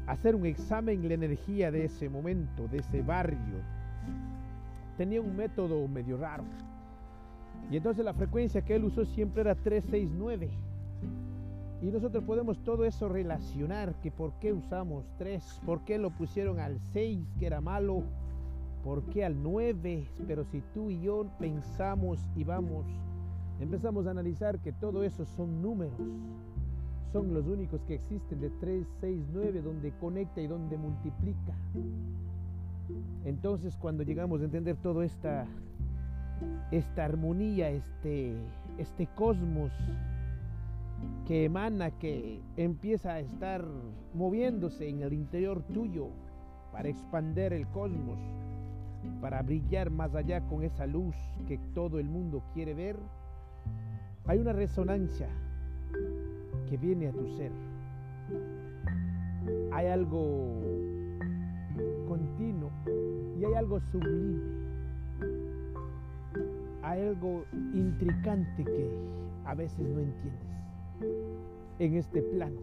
hacer 0.07 0.35
un 0.35 0.47
examen 0.47 1.07
la 1.09 1.15
energía 1.15 1.71
de 1.71 1.85
ese 1.85 2.09
momento, 2.09 2.69
de 2.69 2.79
ese 2.79 3.03
barrio. 3.03 3.61
Tenía 4.97 5.21
un 5.21 5.37
método 5.37 5.87
medio 5.89 6.17
raro. 6.17 6.45
Y 7.71 7.77
entonces 7.77 8.05
la 8.05 8.13
frecuencia 8.13 8.63
que 8.63 8.75
él 8.75 8.85
usó 8.85 9.05
siempre 9.05 9.43
era 9.43 9.55
369. 9.55 10.51
Y 11.83 11.87
nosotros 11.87 12.23
podemos 12.25 12.59
todo 12.63 12.85
eso 12.85 13.09
relacionar, 13.09 13.95
que 14.03 14.11
por 14.11 14.33
qué 14.35 14.53
usamos 14.53 15.05
3, 15.19 15.63
por 15.67 15.81
qué 15.85 15.99
lo 15.99 16.11
pusieron 16.11 16.61
al 16.61 16.79
6, 16.93 17.19
que 17.39 17.47
era 17.47 17.61
malo, 17.61 18.05
por 18.85 19.03
qué 19.07 19.25
al 19.25 19.43
9, 19.43 20.07
pero 20.27 20.45
si 20.45 20.63
tú 20.75 20.91
y 20.91 21.01
yo 21.01 21.27
pensamos 21.41 22.21
y 22.37 22.45
vamos, 22.45 22.87
empezamos 23.61 24.07
a 24.07 24.11
analizar 24.11 24.61
que 24.61 24.73
todo 24.73 25.03
eso 25.03 25.25
son 25.25 25.61
números, 25.61 25.99
son 27.13 27.35
los 27.35 27.47
únicos 27.47 27.83
que 27.83 27.95
existen 27.95 28.41
de 28.41 28.49
3, 28.49 28.87
6, 29.01 29.27
9, 29.33 29.61
donde 29.61 29.93
conecta 30.01 30.41
y 30.41 30.47
donde 30.47 30.79
multiplica. 30.79 31.55
Entonces 33.25 33.77
cuando 33.77 34.03
llegamos 34.03 34.41
a 34.41 34.45
entender 34.45 34.77
toda 34.77 35.05
esta, 35.05 35.47
esta 36.71 37.05
armonía, 37.05 37.71
este, 37.71 38.35
este 38.79 39.07
cosmos, 39.15 39.71
que 41.27 41.45
emana, 41.45 41.91
que 41.91 42.41
empieza 42.57 43.15
a 43.15 43.21
estar 43.21 43.65
moviéndose 44.15 44.89
en 44.89 45.03
el 45.03 45.13
interior 45.13 45.63
tuyo 45.75 46.09
para 46.73 46.89
expander 46.89 47.53
el 47.53 47.67
cosmos, 47.69 48.19
para 49.21 49.43
brillar 49.43 49.91
más 49.91 50.15
allá 50.15 50.41
con 50.49 50.63
esa 50.63 50.87
luz 50.87 51.17
que 51.47 51.59
todo 51.75 51.99
el 51.99 52.07
mundo 52.07 52.43
quiere 52.55 52.73
ver, 52.73 52.97
hay 54.27 54.39
una 54.39 54.53
resonancia 54.53 55.29
que 56.69 56.77
viene 56.77 57.09
a 57.09 57.13
tu 57.13 57.27
ser. 57.37 57.53
Hay 59.73 59.87
algo 59.87 60.61
continuo 62.09 62.71
y 63.39 63.45
hay 63.45 63.55
algo 63.55 63.81
sublime. 63.91 64.41
Hay 66.83 67.01
algo 67.01 67.45
intricante 67.75 68.65
que 68.65 68.91
a 69.45 69.55
veces 69.55 69.81
no 69.81 70.01
entiendes 70.01 70.53
en 71.79 71.97
este 71.97 72.23
plano. 72.23 72.61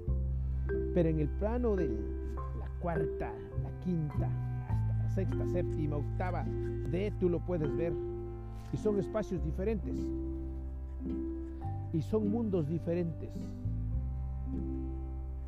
Pero 0.94 1.10
en 1.10 1.20
el 1.20 1.30
plano 1.30 1.76
de 1.76 1.88
la 1.88 2.68
cuarta, 2.80 3.34
la 3.64 3.80
quinta, 3.84 4.30
hasta 4.70 5.04
la 5.04 5.10
sexta, 5.10 5.48
séptima, 5.48 5.98
octava, 5.98 6.44
de 6.44 7.12
tú 7.20 7.30
lo 7.30 7.40
puedes 7.40 7.76
ver. 7.76 7.94
Y 8.72 8.78
son 8.78 9.00
espacios 9.00 9.44
diferentes. 9.44 9.96
Y 11.92 12.02
son 12.02 12.30
mundos 12.30 12.68
diferentes. 12.68 13.30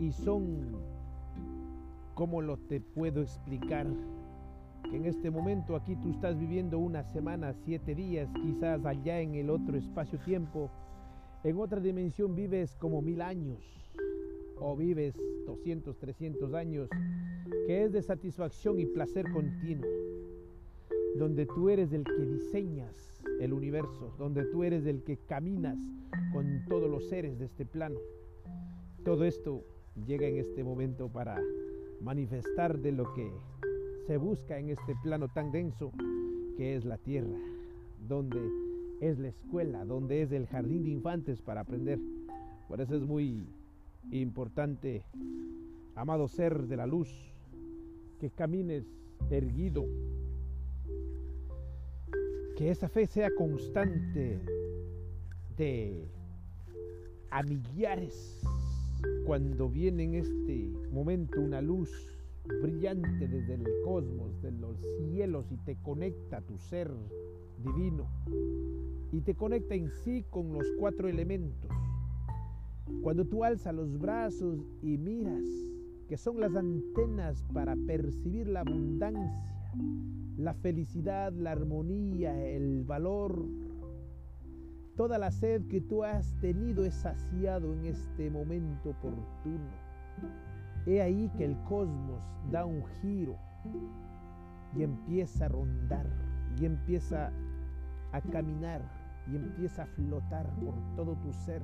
Y 0.02 0.12
son, 0.12 0.82
¿cómo 2.16 2.42
lo 2.42 2.58
te 2.58 2.82
puedo 2.82 3.22
explicar? 3.22 3.86
Que 4.90 4.98
en 4.98 5.06
este 5.06 5.30
momento 5.30 5.76
aquí 5.76 5.96
tú 5.96 6.10
estás 6.10 6.40
viviendo 6.40 6.80
una 6.80 7.04
semana, 7.04 7.54
siete 7.54 7.94
días, 7.94 8.28
quizás 8.34 8.84
allá 8.84 9.22
en 9.22 9.36
el 9.36 9.52
otro 9.52 9.78
espacio-tiempo 9.78 10.72
en 11.44 11.60
otra 11.60 11.80
dimensión 11.80 12.36
vives 12.36 12.76
como 12.76 13.02
mil 13.02 13.22
años 13.22 13.60
o 14.60 14.76
vives 14.76 15.16
200, 15.48 15.98
300 15.98 16.54
años, 16.54 16.90
que 17.66 17.84
es 17.84 17.92
de 17.92 18.02
satisfacción 18.02 18.80
y 18.80 18.86
placer 18.86 19.32
continuo, 19.32 19.90
donde 21.16 21.48
tú 21.48 21.70
eres 21.70 21.94
el 21.94 22.04
que 22.04 22.26
diseñas 22.26 23.24
el 23.40 23.54
universo, 23.54 24.14
donde 24.20 24.46
tú 24.46 24.64
eres 24.64 24.86
el 24.86 25.04
que 25.04 25.18
caminas 25.18 25.78
con 26.32 26.66
todos 26.70 26.90
los 26.90 27.08
seres 27.08 27.40
de 27.40 27.46
este 27.46 27.66
plano. 27.66 28.00
Todo 29.04 29.26
esto 29.26 29.64
llega 29.96 30.28
en 30.28 30.38
este 30.38 30.64
momento 30.64 31.10
para 31.10 31.40
manifestar 32.02 32.80
de 32.80 32.92
lo 32.92 33.14
que 33.14 33.32
se 34.08 34.18
busca 34.18 34.58
en 34.58 34.70
este 34.70 34.96
plano 35.04 35.28
tan 35.28 35.52
denso 35.52 35.92
que 36.58 36.76
es 36.76 36.86
la 36.86 36.98
tierra, 36.98 37.38
donde 38.08 38.40
es 39.00 39.20
la 39.20 39.30
escuela, 39.30 39.86
donde 39.86 40.22
es 40.22 40.32
el 40.32 40.48
jardín 40.48 40.84
de 40.84 40.92
infantes 40.92 41.42
para 41.42 41.62
aprender. 41.62 42.00
Por 42.68 42.82
eso 42.82 42.96
es 42.96 43.04
muy 43.04 43.46
importante, 44.12 45.04
amado 45.96 46.28
ser 46.28 46.68
de 46.68 46.78
la 46.78 46.88
luz, 46.88 47.10
que 48.20 48.30
camines 48.30 48.86
erguido, 49.30 49.86
que 52.58 52.70
esa 52.70 52.90
fe 52.90 53.08
sea 53.08 53.30
constante 53.36 54.40
de 55.58 56.08
a 57.30 57.44
millares 57.44 58.42
cuando 59.26 59.70
viene 59.70 60.04
en 60.04 60.16
este 60.16 60.72
momento 60.92 61.40
una 61.40 61.62
luz 61.62 61.90
brillante 62.62 63.28
desde 63.28 63.54
el 63.54 63.64
cosmos, 63.84 64.42
de 64.42 64.52
los 64.52 64.78
cielos 64.98 65.52
y 65.52 65.58
te 65.58 65.76
conecta 65.78 66.38
a 66.38 66.42
tu 66.42 66.58
ser 66.58 66.92
divino 67.64 68.08
y 69.12 69.22
te 69.22 69.36
conecta 69.36 69.76
en 69.76 69.90
sí 70.04 70.26
con 70.30 70.54
los 70.54 70.66
cuatro 70.80 71.08
elementos. 71.08 71.70
Cuando 73.02 73.26
tú 73.26 73.44
alzas 73.44 73.76
los 73.76 73.98
brazos 74.00 74.60
y 74.82 74.98
miras, 74.98 75.44
que 76.08 76.18
son 76.18 76.40
las 76.40 76.56
antenas 76.56 77.44
para 77.54 77.76
percibir 77.76 78.48
la 78.48 78.62
abundancia, 78.62 79.52
la 80.38 80.54
felicidad, 80.54 81.32
la 81.34 81.52
armonía, 81.52 82.48
el 82.48 82.84
valor, 82.84 83.46
toda 85.02 85.18
la 85.18 85.32
sed 85.32 85.68
que 85.68 85.82
tú 85.82 86.04
has 86.04 86.32
tenido 86.42 86.86
es 86.86 86.94
saciado 86.94 87.74
en 87.74 87.86
este 87.86 88.30
momento 88.30 88.92
oportuno. 88.92 89.72
He 90.86 91.02
ahí 91.02 91.28
que 91.36 91.46
el 91.46 91.58
cosmos 91.64 92.22
da 92.52 92.66
un 92.66 92.86
giro 93.02 93.36
y 94.76 94.84
empieza 94.84 95.46
a 95.46 95.48
rondar 95.48 96.06
y 96.56 96.66
empieza 96.66 97.32
a 98.12 98.22
caminar 98.22 98.84
y 99.26 99.38
empieza 99.38 99.82
a 99.82 99.88
flotar 99.88 100.48
por 100.60 100.76
todo 100.96 101.16
tu 101.16 101.34
ser. 101.34 101.64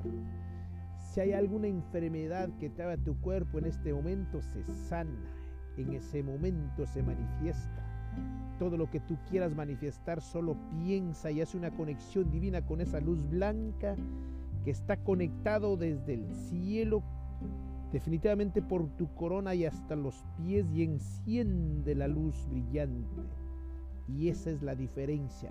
Si 0.98 1.20
hay 1.20 1.34
alguna 1.34 1.68
enfermedad 1.68 2.50
que 2.60 2.72
te 2.72 2.98
tu 2.98 3.22
cuerpo 3.22 3.60
en 3.60 3.66
este 3.66 3.94
momento, 3.94 4.42
se 4.42 4.64
sana. 4.64 5.30
En 5.78 5.94
ese 5.94 6.24
momento 6.24 6.88
se 6.88 7.04
manifiesta. 7.04 7.84
Todo 8.60 8.78
lo 8.78 8.90
que 8.90 9.00
tú 9.00 9.18
quieras 9.30 9.56
manifestar, 9.56 10.22
solo 10.22 10.58
piensa 10.72 11.30
y 11.32 11.42
hace 11.42 11.58
una 11.58 11.72
conexión 11.72 12.32
divina 12.32 12.66
con 12.66 12.82
esa 12.82 13.00
luz 13.00 13.20
blanca 13.30 13.96
que 14.64 14.72
está 14.72 14.98
conectado 14.98 15.78
desde 15.78 16.16
el 16.16 16.34
cielo, 16.34 17.04
definitivamente 17.92 18.62
por 18.62 18.88
tu 18.98 19.14
corona 19.14 19.54
y 19.56 19.66
hasta 19.66 19.96
los 19.96 20.26
pies 20.38 20.66
y 20.74 20.84
enciende 20.84 21.96
la 21.96 22.08
luz 22.08 22.48
brillante. 22.50 23.22
Y 24.08 24.30
esa 24.30 24.50
es 24.50 24.62
la 24.62 24.76
diferencia 24.76 25.50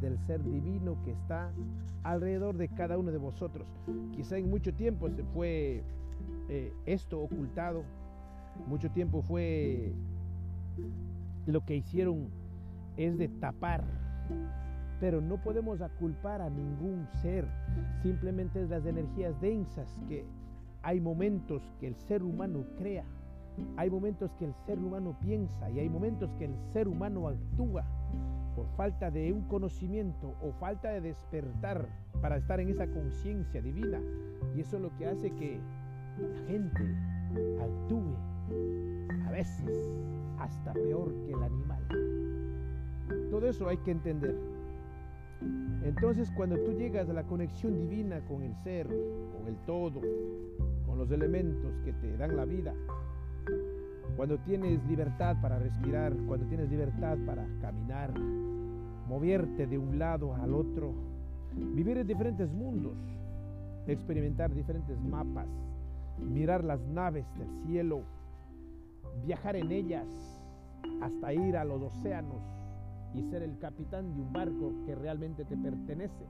del 0.00 0.18
ser 0.18 0.44
divino 0.44 0.96
que 1.04 1.12
está 1.12 1.52
alrededor 2.02 2.56
de 2.56 2.68
cada 2.68 2.98
uno 2.98 3.10
de 3.10 3.18
vosotros. 3.18 3.66
Quizá 4.12 4.36
en 4.36 4.50
mucho 4.50 4.74
tiempo 4.74 5.08
se 5.10 5.24
fue 5.24 5.82
eh, 6.48 6.72
esto 6.84 7.20
ocultado, 7.20 7.82
mucho 8.68 8.90
tiempo 8.90 9.22
fue 9.22 9.92
lo 11.46 11.64
que 11.64 11.76
hicieron 11.76 12.28
es 12.96 13.18
de 13.18 13.28
tapar 13.28 13.84
Pero 15.00 15.20
no 15.20 15.40
podemos 15.42 15.80
aculpar 15.82 16.40
a 16.40 16.48
ningún 16.48 17.06
ser. 17.20 17.46
Simplemente 18.02 18.62
es 18.62 18.70
las 18.70 18.86
energías 18.86 19.38
densas 19.40 19.98
que 20.08 20.24
hay 20.82 21.00
momentos 21.00 21.62
que 21.80 21.88
el 21.88 21.96
ser 21.96 22.22
humano 22.22 22.64
crea. 22.78 23.04
Hay 23.76 23.90
momentos 23.90 24.30
que 24.38 24.46
el 24.46 24.54
ser 24.66 24.78
humano 24.78 25.16
piensa 25.20 25.70
y 25.70 25.80
hay 25.80 25.88
momentos 25.88 26.30
que 26.38 26.46
el 26.46 26.56
ser 26.72 26.88
humano 26.88 27.28
actúa 27.28 27.84
por 28.54 28.66
falta 28.76 29.10
de 29.10 29.32
un 29.32 29.42
conocimiento 29.48 30.34
o 30.40 30.52
falta 30.52 30.90
de 30.90 31.00
despertar 31.02 31.86
para 32.22 32.38
estar 32.38 32.58
en 32.60 32.70
esa 32.70 32.86
conciencia 32.86 33.60
divina. 33.60 34.00
Y 34.56 34.60
eso 34.60 34.76
es 34.76 34.82
lo 34.82 34.96
que 34.96 35.06
hace 35.06 35.30
que 35.32 35.60
la 36.18 36.46
gente 36.46 36.96
actúe 37.60 38.16
a 39.26 39.30
veces 39.30 39.92
hasta 40.38 40.72
peor 40.72 41.12
que 41.24 41.32
el 41.32 41.42
animal. 41.42 41.86
Todo 43.30 43.48
eso 43.48 43.68
hay 43.68 43.78
que 43.78 43.90
entender. 43.90 44.36
Entonces 45.82 46.30
cuando 46.32 46.56
tú 46.60 46.72
llegas 46.72 47.08
a 47.08 47.12
la 47.12 47.24
conexión 47.24 47.78
divina 47.78 48.20
con 48.26 48.42
el 48.42 48.54
ser, 48.56 48.86
con 48.86 49.46
el 49.46 49.56
todo, 49.66 50.00
con 50.86 50.98
los 50.98 51.10
elementos 51.10 51.78
que 51.84 51.92
te 51.92 52.16
dan 52.16 52.36
la 52.36 52.44
vida, 52.44 52.74
cuando 54.16 54.38
tienes 54.38 54.82
libertad 54.86 55.36
para 55.42 55.58
respirar, 55.58 56.16
cuando 56.26 56.46
tienes 56.46 56.70
libertad 56.70 57.18
para 57.26 57.46
caminar, 57.60 58.18
moverte 59.06 59.66
de 59.66 59.78
un 59.78 59.98
lado 59.98 60.34
al 60.34 60.54
otro, 60.54 60.94
vivir 61.54 61.98
en 61.98 62.06
diferentes 62.06 62.50
mundos, 62.50 62.96
experimentar 63.86 64.52
diferentes 64.54 64.98
mapas, 65.00 65.46
mirar 66.18 66.64
las 66.64 66.80
naves 66.86 67.26
del 67.38 67.48
cielo, 67.66 68.02
viajar 69.24 69.56
en 69.56 69.70
ellas 69.72 70.06
hasta 71.00 71.34
ir 71.34 71.56
a 71.56 71.64
los 71.64 71.82
océanos 71.82 72.42
y 73.14 73.22
ser 73.22 73.42
el 73.42 73.58
capitán 73.58 74.14
de 74.14 74.20
un 74.20 74.32
barco 74.32 74.72
que 74.84 74.94
realmente 74.94 75.44
te 75.44 75.56
pertenece 75.56 76.26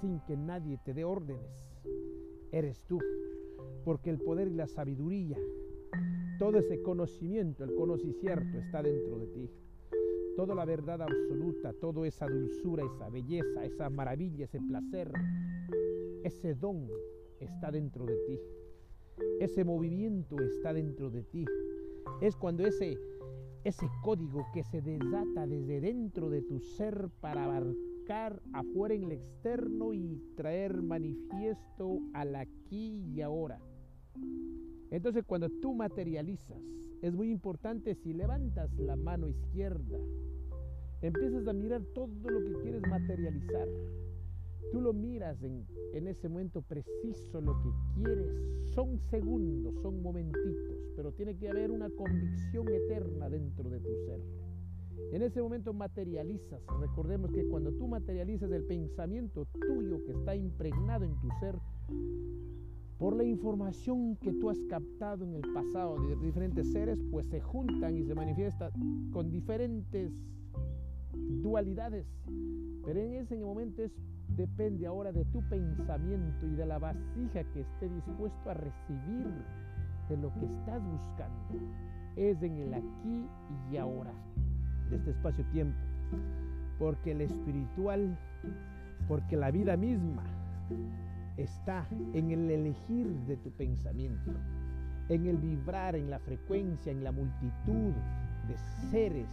sin 0.00 0.20
que 0.20 0.36
nadie 0.36 0.78
te 0.84 0.94
dé 0.94 1.04
órdenes. 1.04 1.78
Eres 2.52 2.82
tú, 2.86 2.98
porque 3.84 4.10
el 4.10 4.18
poder 4.18 4.48
y 4.48 4.54
la 4.54 4.66
sabiduría 4.66 5.36
todo 6.38 6.58
ese 6.58 6.80
conocimiento, 6.82 7.64
el 7.64 7.74
conocimiento 7.74 8.58
está 8.58 8.80
dentro 8.80 9.18
de 9.18 9.26
ti. 9.26 9.50
Toda 10.36 10.54
la 10.54 10.64
verdad 10.64 11.02
absoluta, 11.02 11.72
toda 11.72 12.06
esa 12.06 12.26
dulzura, 12.26 12.84
esa 12.84 13.08
belleza, 13.08 13.64
esa 13.64 13.90
maravilla, 13.90 14.44
ese 14.44 14.60
placer, 14.60 15.10
ese 16.22 16.54
don 16.54 16.88
está 17.40 17.72
dentro 17.72 18.06
de 18.06 18.16
ti. 18.28 18.40
Ese 19.40 19.64
movimiento 19.64 20.36
está 20.40 20.72
dentro 20.72 21.10
de 21.10 21.24
ti. 21.24 21.44
Es 22.20 22.36
cuando 22.36 22.66
ese, 22.66 22.98
ese 23.64 23.86
código 24.02 24.46
que 24.52 24.62
se 24.64 24.80
desata 24.80 25.46
desde 25.46 25.80
dentro 25.80 26.30
de 26.30 26.42
tu 26.42 26.60
ser 26.60 27.08
para 27.20 27.44
abarcar 27.44 28.42
afuera 28.52 28.94
en 28.94 29.04
el 29.04 29.12
externo 29.12 29.92
y 29.94 30.20
traer 30.36 30.82
manifiesto 30.82 32.00
al 32.14 32.34
aquí 32.34 33.04
y 33.14 33.20
ahora. 33.20 33.60
Entonces 34.90 35.24
cuando 35.24 35.48
tú 35.60 35.74
materializas, 35.74 36.62
es 37.02 37.14
muy 37.14 37.30
importante 37.30 37.94
si 37.94 38.12
levantas 38.12 38.72
la 38.78 38.96
mano 38.96 39.28
izquierda, 39.28 39.98
empiezas 41.02 41.46
a 41.46 41.52
mirar 41.52 41.82
todo 41.94 42.08
lo 42.28 42.44
que 42.44 42.60
quieres 42.62 42.82
materializar. 42.88 43.68
Tú 44.72 44.80
lo 44.80 44.92
miras 44.92 45.42
en, 45.42 45.66
en, 45.94 46.06
ese 46.06 46.28
momento 46.28 46.62
preciso 46.62 47.40
lo 47.40 47.58
que 47.62 47.70
quieres. 47.94 48.30
Son 48.74 48.98
segundos, 49.10 49.74
son 49.80 50.02
momentitos, 50.02 50.76
pero 50.94 51.12
tiene 51.12 51.36
que 51.36 51.48
haber 51.48 51.70
una 51.70 51.88
convicción 51.90 52.68
eterna 52.68 53.30
dentro 53.30 53.70
de 53.70 53.80
tu 53.80 53.94
ser. 54.04 54.20
En 55.12 55.22
ese 55.22 55.40
momento 55.40 55.72
materializas. 55.72 56.60
Recordemos 56.80 57.32
que 57.32 57.46
cuando 57.48 57.72
tú 57.72 57.88
materializas 57.88 58.50
el 58.50 58.64
pensamiento 58.64 59.46
tuyo 59.46 60.04
que 60.04 60.12
está 60.12 60.36
impregnado 60.36 61.04
en 61.04 61.18
tu 61.18 61.28
ser, 61.40 61.56
por 62.98 63.16
la 63.16 63.24
información 63.24 64.16
que 64.16 64.32
tú 64.32 64.50
has 64.50 64.58
captado 64.68 65.24
en 65.24 65.34
el 65.34 65.52
pasado 65.52 65.96
de 66.08 66.16
diferentes 66.16 66.70
seres, 66.72 66.98
pues 67.10 67.26
se 67.28 67.40
juntan 67.40 67.96
y 67.96 68.04
se 68.04 68.14
manifiestan 68.14 68.72
con 69.12 69.30
diferentes 69.30 70.12
dualidades. 71.14 72.06
Pero 72.84 73.00
en 73.00 73.14
ese 73.14 73.36
momento 73.36 73.82
es, 73.82 73.92
depende 74.38 74.86
ahora 74.86 75.10
de 75.10 75.24
tu 75.26 75.42
pensamiento 75.48 76.46
y 76.46 76.54
de 76.54 76.64
la 76.64 76.78
vasija 76.78 77.42
que 77.52 77.60
esté 77.60 77.88
dispuesto 77.88 78.50
a 78.50 78.54
recibir 78.54 79.26
de 80.08 80.16
lo 80.16 80.32
que 80.34 80.46
estás 80.46 80.80
buscando. 80.80 81.66
Es 82.14 82.40
en 82.42 82.56
el 82.56 82.72
aquí 82.72 83.26
y 83.70 83.76
ahora, 83.76 84.12
de 84.90 84.96
este 84.96 85.10
espacio-tiempo. 85.10 85.76
Porque 86.78 87.10
el 87.10 87.22
espiritual, 87.22 88.16
porque 89.08 89.36
la 89.36 89.50
vida 89.50 89.76
misma 89.76 90.22
está 91.36 91.86
en 92.14 92.30
el 92.30 92.48
elegir 92.48 93.08
de 93.26 93.36
tu 93.38 93.50
pensamiento, 93.50 94.30
en 95.08 95.26
el 95.26 95.36
vibrar, 95.36 95.96
en 95.96 96.10
la 96.10 96.20
frecuencia, 96.20 96.92
en 96.92 97.02
la 97.02 97.10
multitud 97.10 97.92
de 98.46 98.56
seres 98.90 99.28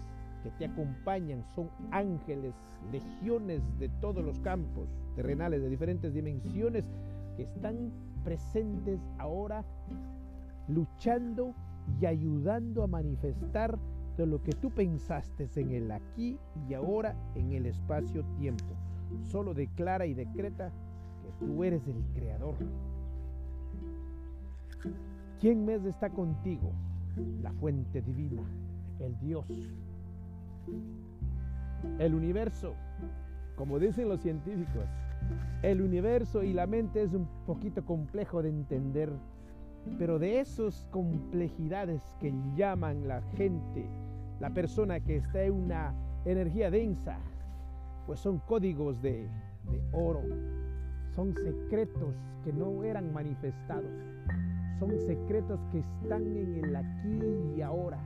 que 0.46 0.52
te 0.52 0.66
acompañan. 0.66 1.44
Son 1.56 1.72
ángeles, 1.92 2.54
legiones 2.92 3.64
de 3.80 3.90
todos 3.90 4.24
los 4.24 4.40
campos 4.42 4.88
terrenales, 5.16 5.62
de 5.62 5.70
diferentes 5.70 6.14
dimensiones, 6.14 6.86
que 7.36 7.44
están 7.44 7.92
presentes 8.24 9.00
ahora 9.18 9.66
luchando 10.68 11.56
y 12.00 12.06
ayudando 12.06 12.84
a 12.84 12.88
manifestar 12.88 13.78
de 14.18 14.28
lo 14.28 14.42
que 14.44 14.52
tú 14.52 14.70
pensaste 14.70 15.50
en 15.56 15.72
el 15.72 15.92
aquí 15.92 16.38
y 16.70 16.74
ahora 16.76 17.16
en 17.34 17.52
el 17.52 17.66
espacio-tiempo. 17.66 18.76
Solo 19.24 19.54
declara 19.56 20.06
y 20.06 20.14
decreta 20.14 20.72
tú 21.40 21.64
eres 21.64 21.82
el 21.88 22.04
creador. 22.14 22.56
¿Quién 25.40 25.66
más 25.66 25.84
está 25.86 26.10
contigo? 26.10 26.72
La 27.42 27.52
fuente 27.54 28.02
divina, 28.02 28.44
el 29.00 29.18
Dios. 29.20 29.46
El 32.00 32.16
universo, 32.16 32.76
como 33.56 33.80
dicen 33.80 34.10
los 34.10 34.22
científicos, 34.22 34.86
el 35.62 35.82
universo 35.82 36.44
y 36.44 36.54
la 36.54 36.68
mente 36.68 37.02
es 37.02 37.14
un 37.14 37.28
poquito 37.46 37.84
complejo 37.86 38.42
de 38.42 38.50
entender, 38.50 39.12
pero 39.98 40.20
de 40.20 40.40
esas 40.40 40.88
complejidades 40.92 42.02
que 42.20 42.34
llaman 42.56 43.08
la 43.08 43.22
gente, 43.38 43.86
la 44.40 44.50
persona 44.50 45.00
que 45.00 45.18
está 45.18 45.44
en 45.44 45.54
una 45.54 45.94
energía 46.26 46.70
densa, 46.70 47.18
pues 48.06 48.20
son 48.20 48.40
códigos 48.40 49.02
de, 49.02 49.30
de 49.72 49.82
oro, 49.94 50.22
son 51.16 51.34
secretos 51.34 52.16
que 52.44 52.52
no 52.52 52.84
eran 52.84 53.14
manifestados. 53.14 53.90
Son 54.80 54.92
secretos 55.00 55.60
que 55.72 55.80
están 55.80 56.24
en 56.24 56.66
el 56.66 56.76
aquí 56.76 57.56
y 57.58 57.62
ahora. 57.62 57.98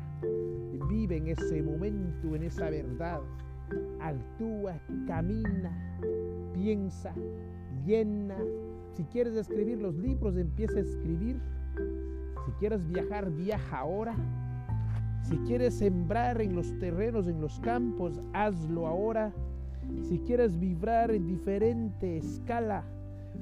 Vive 0.90 1.18
en 1.18 1.28
ese 1.28 1.62
momento, 1.62 2.36
en 2.36 2.44
esa 2.44 2.70
verdad. 2.70 3.22
Actúa, 4.00 4.80
camina, 5.08 6.00
piensa, 6.54 7.14
llena. 7.86 8.38
Si 8.94 9.04
quieres 9.06 9.36
escribir 9.36 9.80
los 9.80 9.96
libros, 9.96 10.36
empieza 10.38 10.78
a 10.78 10.82
escribir. 10.82 11.40
Si 12.46 12.52
quieres 12.54 12.86
viajar, 12.88 13.30
viaja 13.32 13.80
ahora. 13.80 14.16
Si 15.24 15.38
quieres 15.40 15.76
sembrar 15.76 16.42
en 16.42 16.56
los 16.56 16.78
terrenos, 16.80 17.28
en 17.28 17.40
los 17.40 17.60
campos, 17.60 18.20
hazlo 18.34 18.88
ahora. 18.88 19.32
Si 20.02 20.20
quieres 20.20 20.60
vibrar 20.60 21.12
en 21.12 21.28
diferente 21.28 22.18
escala, 22.18 22.84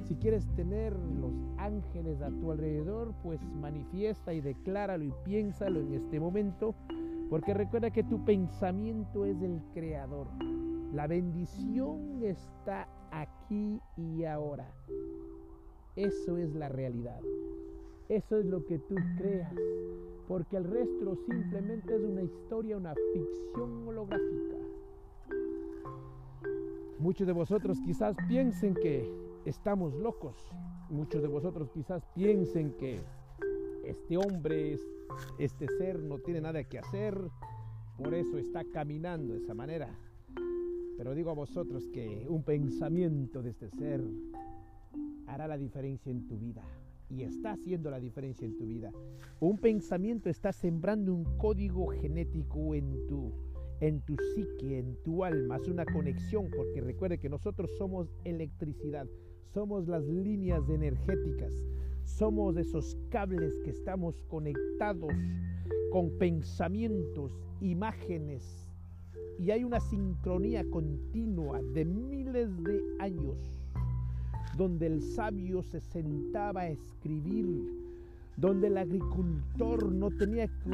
si 0.04 0.16
quieres 0.16 0.48
tener 0.56 0.94
los 0.94 1.34
ángeles 1.58 2.22
a 2.22 2.30
tu 2.30 2.52
alrededor, 2.52 3.14
pues 3.24 3.42
manifiesta 3.44 4.34
y 4.34 4.42
decláralo 4.42 5.04
y 5.04 5.14
piénsalo 5.26 5.82
en 5.82 5.94
este 5.94 6.20
momento, 6.20 6.76
porque 7.30 7.54
recuerda 7.54 7.92
que 7.92 8.04
tu 8.04 8.24
pensamiento 8.24 9.26
es 9.26 9.42
el 9.42 9.62
creador. 9.74 10.28
La 10.94 11.08
bendición 11.08 12.24
está 12.24 12.88
aquí 13.12 13.82
y 13.98 14.24
ahora. 14.24 14.72
Eso 15.96 16.38
es 16.38 16.54
la 16.56 16.70
realidad. 16.70 17.20
Eso 18.08 18.38
es 18.38 18.46
lo 18.46 18.66
que 18.66 18.80
tú 18.80 18.96
creas, 19.18 19.54
porque 20.28 20.56
el 20.56 20.64
resto 20.64 21.18
simplemente 21.30 21.94
es 21.94 22.04
una 22.04 22.24
historia, 22.24 22.78
una 22.78 22.94
ficción 23.14 23.88
holográfica. 23.88 24.56
Muchos 27.00 27.28
de 27.28 27.34
vosotros 27.34 27.78
quizás 27.86 28.16
piensen 28.30 28.74
que 28.74 29.27
estamos 29.48 29.94
locos. 29.96 30.36
Muchos 30.90 31.22
de 31.22 31.28
vosotros 31.28 31.70
quizás 31.72 32.04
piensen 32.14 32.74
que 32.74 33.00
este 33.86 34.18
hombre, 34.18 34.78
este 35.40 35.68
ser 35.78 36.00
no 36.00 36.20
tiene 36.20 36.42
nada 36.42 36.64
que 36.64 36.80
hacer, 36.80 37.18
por 37.98 38.14
eso 38.14 38.38
está 38.38 38.64
caminando 38.66 39.34
de 39.34 39.40
esa 39.40 39.54
manera. 39.54 39.90
Pero 40.98 41.14
digo 41.14 41.30
a 41.30 41.36
vosotros 41.36 41.88
que 41.94 42.26
un 42.28 42.44
pensamiento 42.44 43.42
de 43.42 43.52
este 43.52 43.70
ser 43.70 44.04
hará 45.28 45.48
la 45.48 45.58
diferencia 45.58 46.12
en 46.12 46.28
tu 46.28 46.38
vida 46.38 46.64
y 47.10 47.24
está 47.24 47.52
haciendo 47.52 47.90
la 47.90 48.00
diferencia 48.00 48.46
en 48.46 48.58
tu 48.58 48.66
vida. 48.66 48.92
Un 49.40 49.58
pensamiento 49.58 50.30
está 50.30 50.52
sembrando 50.52 51.14
un 51.14 51.38
código 51.38 51.88
genético 51.88 52.76
en 52.76 53.08
tu 53.08 53.32
en 53.80 54.02
tu 54.02 54.16
psique, 54.18 54.80
en 54.80 54.96
tu 55.04 55.24
alma, 55.24 55.56
haz 55.56 55.68
una 55.68 55.86
conexión, 55.86 56.50
porque 56.56 56.82
recuerde 56.82 57.20
que 57.20 57.30
nosotros 57.30 57.70
somos 57.78 58.10
electricidad, 58.24 59.08
somos 59.54 59.88
las 59.88 60.04
líneas 60.06 60.70
energéticas, 60.70 61.54
somos 62.04 62.58
esos 62.58 62.98
cables 63.10 63.54
que 63.64 63.72
estamos 63.72 64.22
conectados 64.28 65.14
con 65.92 66.10
pensamientos, 66.18 67.32
imágenes, 67.62 68.70
y 69.40 69.52
hay 69.52 69.64
una 69.64 69.80
sincronía 69.80 70.64
continua 70.70 71.62
de 71.62 71.86
miles 71.86 72.64
de 72.64 72.82
años 73.00 73.38
donde 74.58 74.88
el 74.88 75.02
sabio 75.04 75.62
se 75.62 75.80
sentaba 75.80 76.62
a 76.62 76.70
escribir, 76.70 77.46
donde 78.38 78.68
el 78.68 78.78
agricultor 78.78 79.92
no 79.92 80.10
tenía 80.12 80.48
que 80.48 80.70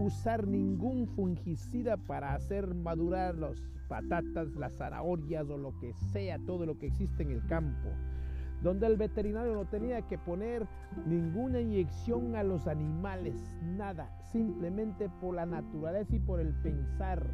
usar 0.00 0.46
ningún 0.46 1.06
fungicida 1.06 1.96
para 1.96 2.34
hacer 2.34 2.74
madurar 2.74 3.36
las 3.36 3.56
patatas, 3.88 4.48
las 4.56 4.74
zanahorias 4.74 5.48
o 5.48 5.56
lo 5.56 5.78
que 5.78 5.92
sea, 6.12 6.38
todo 6.40 6.66
lo 6.66 6.78
que 6.78 6.86
existe 6.86 7.22
en 7.22 7.30
el 7.30 7.46
campo, 7.46 7.88
donde 8.62 8.88
el 8.88 8.96
veterinario 8.96 9.54
no 9.54 9.66
tenía 9.66 10.02
que 10.02 10.18
poner 10.18 10.66
ninguna 11.06 11.60
inyección 11.60 12.34
a 12.34 12.42
los 12.42 12.66
animales, 12.66 13.36
nada, 13.62 14.10
simplemente 14.32 15.08
por 15.20 15.34
la 15.34 15.46
naturaleza 15.46 16.16
y 16.16 16.18
por 16.18 16.40
el 16.40 16.52
pensar 16.54 17.24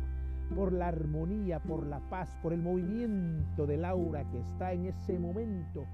por 0.54 0.72
la 0.72 0.88
armonía, 0.88 1.61
por 1.61 1.87
la 1.87 2.00
paz, 2.11 2.37
por 2.42 2.52
el 2.52 2.61
movimiento 2.61 3.66
del 3.66 3.85
aura 3.85 4.28
que 4.30 4.38
está 4.40 4.72
en 4.72 4.87
ese 4.87 5.18
momento. 5.18 5.87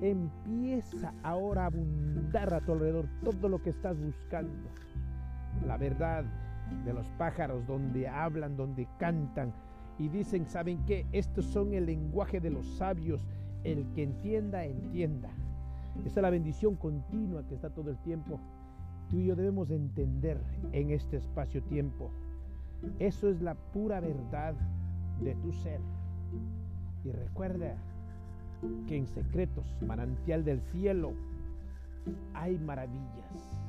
Empieza 0.00 1.12
ahora 1.22 1.64
a 1.64 1.66
abundar 1.66 2.52
a 2.54 2.60
tu 2.60 2.72
alrededor 2.72 3.06
todo 3.22 3.48
lo 3.48 3.62
que 3.62 3.70
estás 3.70 3.98
buscando. 3.98 4.68
La 5.66 5.76
verdad 5.76 6.24
de 6.84 6.92
los 6.92 7.06
pájaros 7.18 7.66
donde 7.66 8.08
hablan, 8.08 8.56
donde 8.56 8.88
cantan 8.98 9.52
y 9.98 10.08
dicen, 10.08 10.46
¿saben 10.46 10.84
qué? 10.86 11.06
Estos 11.12 11.44
son 11.46 11.74
el 11.74 11.86
lenguaje 11.86 12.40
de 12.40 12.50
los 12.50 12.66
sabios. 12.76 13.26
El 13.64 13.86
que 13.94 14.02
entienda, 14.02 14.64
entienda. 14.64 15.30
Esa 16.04 16.20
es 16.20 16.22
la 16.22 16.30
bendición 16.30 16.76
continua 16.76 17.46
que 17.46 17.54
está 17.54 17.70
todo 17.70 17.90
el 17.90 17.98
tiempo. 17.98 18.40
Tú 19.08 19.18
y 19.18 19.26
yo 19.26 19.36
debemos 19.36 19.70
entender 19.70 20.40
en 20.72 20.90
este 20.90 21.18
espacio-tiempo 21.18 22.10
eso 22.98 23.28
es 23.28 23.40
la 23.40 23.54
pura 23.54 24.00
verdad 24.00 24.54
de 25.20 25.34
tu 25.36 25.52
ser. 25.52 25.80
Y 27.04 27.12
recuerda 27.12 27.76
que 28.86 28.96
en 28.96 29.06
secretos, 29.06 29.76
manantial 29.86 30.44
del 30.44 30.60
cielo, 30.72 31.12
hay 32.34 32.58
maravillas, 32.58 33.60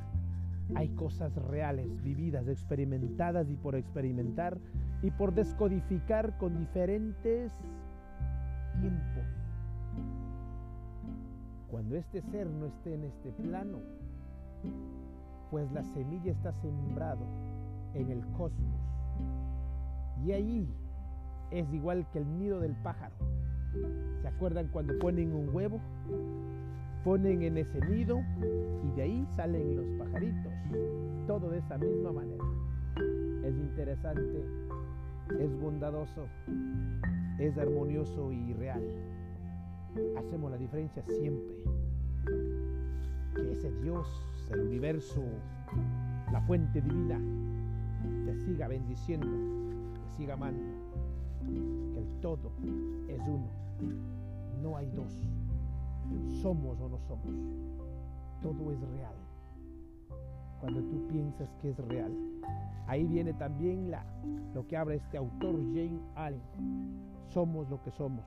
hay 0.75 0.89
cosas 0.89 1.35
reales, 1.35 2.01
vividas, 2.03 2.47
experimentadas 2.47 3.49
y 3.49 3.55
por 3.55 3.75
experimentar 3.75 4.57
y 5.01 5.11
por 5.11 5.33
descodificar 5.33 6.37
con 6.37 6.57
diferentes 6.57 7.51
tiempos. 8.79 9.25
Cuando 11.69 11.95
este 11.95 12.21
ser 12.21 12.47
no 12.47 12.67
esté 12.67 12.93
en 12.93 13.03
este 13.03 13.31
plano, 13.31 13.79
pues 15.51 15.71
la 15.71 15.83
semilla 15.83 16.31
está 16.31 16.53
sembrado 16.53 17.25
en 17.93 18.09
el 18.09 18.25
cosmos 18.31 18.81
y 20.25 20.31
ahí 20.31 20.67
es 21.51 21.71
igual 21.73 22.07
que 22.11 22.19
el 22.19 22.37
nido 22.39 22.59
del 22.59 22.75
pájaro. 22.77 23.32
¿Se 24.21 24.27
acuerdan 24.27 24.67
cuando 24.67 24.97
ponen 24.99 25.33
un 25.33 25.53
huevo? 25.53 25.79
Ponen 27.03 27.41
en 27.41 27.57
ese 27.57 27.79
nido 27.85 28.21
y 28.85 28.95
de 28.95 29.01
ahí 29.01 29.27
salen 29.35 29.75
los 29.75 29.85
pajaritos. 29.97 30.53
Todo 31.27 31.49
de 31.49 31.59
esa 31.59 31.77
misma 31.77 32.11
manera. 32.11 32.43
Es 33.43 33.55
interesante, 33.55 34.45
es 35.39 35.59
bondadoso, 35.59 36.27
es 37.39 37.57
armonioso 37.57 38.31
y 38.31 38.53
real. 38.53 38.81
Hacemos 40.17 40.51
la 40.51 40.57
diferencia 40.57 41.03
siempre. 41.07 41.55
Que 43.35 43.51
ese 43.51 43.71
Dios, 43.81 44.07
el 44.51 44.61
universo, 44.61 45.23
la 46.31 46.41
fuente 46.41 46.81
divina, 46.81 47.19
te 48.25 48.35
siga 48.45 48.67
bendiciendo 48.67 49.27
siga 50.17 50.35
amando, 50.35 50.63
que 51.93 51.99
el 51.99 52.07
todo 52.21 52.51
es 53.07 53.19
uno, 53.27 53.47
no 54.61 54.77
hay 54.77 54.89
dos. 54.91 55.13
Somos 56.41 56.79
o 56.79 56.89
no 56.89 56.99
somos. 56.99 57.33
Todo 58.41 58.71
es 58.71 58.79
real. 58.81 59.15
Cuando 60.59 60.81
tú 60.81 61.07
piensas 61.07 61.49
que 61.61 61.69
es 61.71 61.77
real. 61.87 62.11
Ahí 62.87 63.05
viene 63.05 63.33
también 63.33 63.89
la, 63.89 64.05
lo 64.53 64.67
que 64.67 64.77
habla 64.77 64.95
este 64.95 65.17
autor 65.17 65.55
Jane 65.73 65.99
Allen. 66.15 66.41
Somos 67.29 67.69
lo 67.69 67.81
que 67.81 67.91
somos. 67.91 68.25